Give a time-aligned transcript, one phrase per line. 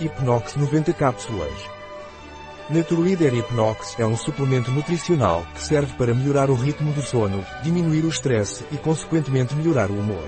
[0.00, 1.52] Hipnox 90 cápsulas.
[2.68, 8.04] Naturleader Hipnox é um suplemento nutricional que serve para melhorar o ritmo do sono, diminuir
[8.04, 10.24] o stress e consequentemente melhorar o humor.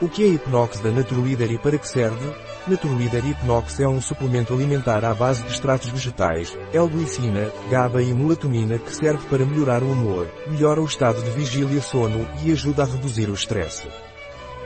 [0.00, 2.32] O que é Hipnox da Naturleader e para que serve?
[2.66, 8.78] Naturleader Hipnox é um suplemento alimentar à base de extratos vegetais, L-glicina, GABA e melatonina
[8.78, 13.28] que serve para melhorar o humor, melhora o estado de vigília-sono e ajuda a reduzir
[13.28, 13.86] o stress.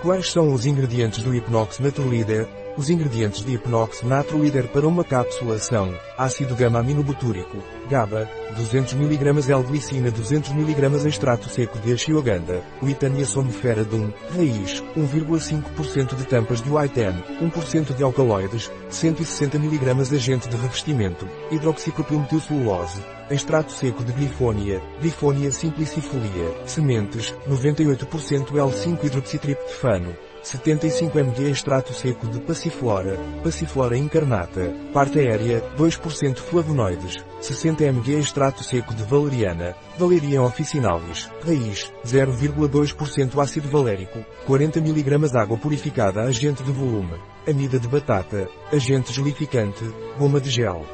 [0.00, 2.61] Quais são os ingredientes do Hipnox Naturleader?
[2.75, 7.58] Os ingredientes de Hipnox Natro Líder para uma cápsula são ácido gama-aminobutúrico,
[7.90, 8.26] GABA,
[8.57, 16.25] 200 mg L-glicina 200 mg extrato seco de ashwagandha, Witania somnifera dum, raiz, 1,5% de
[16.25, 17.00] tampas de white
[17.43, 26.54] 1% de alcaloides, 160 mg agente de revestimento, hidroxipropilmetilcelulose, extrato seco de glifonia, glifonia simplicifolia,
[26.64, 36.39] sementes, 98% L5 hidroxitriptofano, 75 mg extrato seco de passiflora, passiflora incarnata, parte aérea, 2%
[36.39, 45.37] flavonoides, 60 mg extrato seco de valeriana, valerian officinalis, raiz, 0,2% ácido valérico, 40 mg
[45.37, 47.15] água purificada agente de volume,
[47.49, 49.84] amida de batata, agente gelificante,
[50.19, 50.84] goma de gel.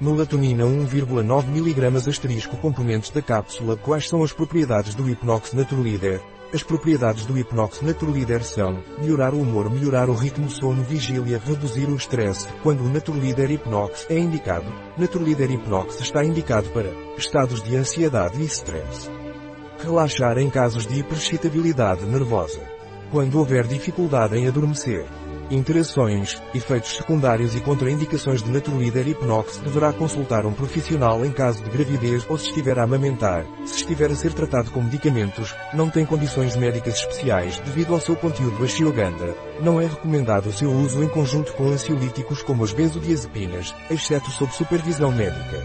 [0.00, 6.20] Melatonina 1,9 mg asterisco componentes da cápsula Quais são as propriedades do Hipnox Naturleader?
[6.54, 11.88] As propriedades do Hipnox Naturleader são melhorar o humor, melhorar o ritmo sono, vigília, reduzir
[11.88, 12.46] o stress.
[12.62, 18.44] Quando o Naturleader Hipnox é indicado, Naturleader Hipnox está indicado para estados de ansiedade e
[18.44, 19.10] stress.
[19.78, 22.60] Relaxar em casos de hiperexcitabilidade nervosa.
[23.10, 25.06] Quando houver dificuldade em adormecer.
[25.52, 31.68] Interações, efeitos secundários e contraindicações de Naturleader Hipnox deverá consultar um profissional em caso de
[31.68, 36.06] gravidez ou se estiver a amamentar, se estiver a ser tratado com medicamentos, não tem
[36.06, 41.08] condições médicas especiais devido ao seu conteúdo ashwagandha, não é recomendado o seu uso em
[41.08, 45.60] conjunto com ansiolíticos como as benzodiazepinas, exceto sob supervisão médica.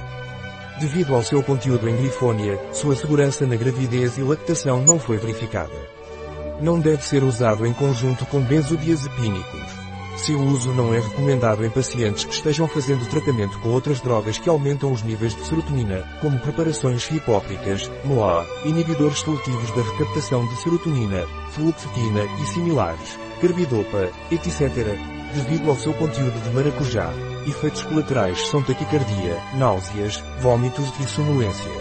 [0.81, 5.96] Devido ao seu conteúdo em glifonia, sua segurança na gravidez e lactação não foi verificada.
[6.59, 9.87] Não deve ser usado em conjunto com benzodiazepínicos.
[10.17, 14.49] Seu uso não é recomendado em pacientes que estejam fazendo tratamento com outras drogas que
[14.49, 21.27] aumentam os níveis de serotonina, como preparações hipópicas, MOA, inibidores seletivos da recaptação de serotonina,
[21.51, 24.97] fluoxetina e similares, carbidopa, etc.
[25.35, 27.11] Devido ao seu conteúdo de maracujá,
[27.45, 31.71] efeitos colaterais são taquicardia, náuseas, vômitos e sonolência.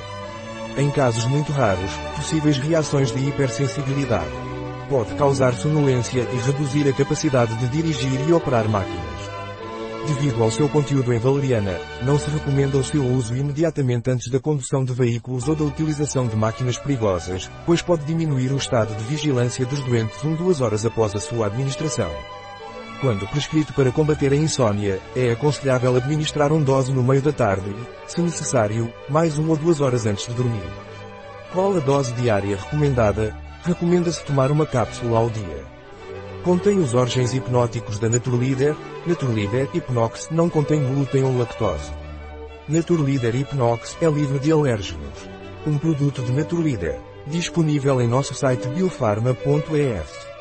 [0.77, 4.56] Em casos muito raros, possíveis reações de hipersensibilidade
[4.89, 9.27] pode causar sonolência e reduzir a capacidade de dirigir e operar máquinas.
[10.07, 14.39] Devido ao seu conteúdo em valeriana, não se recomenda o seu uso imediatamente antes da
[14.39, 19.03] condução de veículos ou da utilização de máquinas perigosas, pois pode diminuir o estado de
[19.05, 22.11] vigilância dos doentes um duas horas após a sua administração.
[23.01, 27.75] Quando prescrito para combater a insônia, é aconselhável administrar um dose no meio da tarde
[28.07, 30.71] se necessário, mais uma ou duas horas antes de dormir.
[31.53, 33.46] Qual a dose diária recomendada?
[33.67, 35.65] Recomenda-se tomar uma cápsula ao dia.
[36.45, 38.77] Contém os órgãos hipnóticos da Naturleader.
[39.05, 41.91] Naturleader Hipnox não contém glúten ou lactose.
[42.69, 45.29] Naturleader Hipnox é livre de alérgenos.
[45.67, 47.01] Um produto de Naturleader.
[47.27, 50.36] Disponível em nosso site biofarma.es.